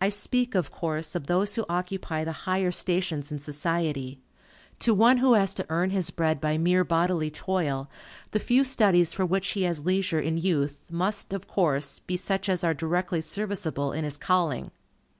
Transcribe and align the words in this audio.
I 0.00 0.08
speak, 0.08 0.54
of 0.54 0.70
course, 0.70 1.14
of 1.14 1.26
those 1.26 1.56
who 1.56 1.66
occupy 1.68 2.24
the 2.24 2.32
higher 2.48 2.72
stations 2.72 3.30
in 3.30 3.38
society. 3.38 4.18
To 4.78 4.94
one 4.94 5.18
who 5.18 5.34
has 5.34 5.52
to 5.52 5.66
earn 5.68 5.90
his 5.90 6.08
bread 6.08 6.40
by 6.40 6.56
mere 6.56 6.84
bodily 6.84 7.30
toil, 7.30 7.90
the 8.30 8.40
few 8.40 8.64
studies 8.64 9.12
for 9.12 9.26
which 9.26 9.48
he 9.48 9.64
has 9.64 9.84
leisure 9.84 10.20
in 10.20 10.38
youth, 10.38 10.86
must, 10.90 11.34
of 11.34 11.48
course, 11.48 11.98
be 11.98 12.16
such 12.16 12.48
as 12.48 12.64
are 12.64 12.72
directly 12.72 13.20
serviceable 13.20 13.92
in 13.92 14.04
his 14.04 14.16
calling. 14.16 14.70